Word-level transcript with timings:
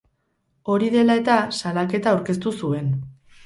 Hori 0.75 0.87
dela 0.95 1.19
eta, 1.21 1.37
salaketa 1.59 2.17
aurkeztu 2.17 2.59
zuen. 2.61 2.93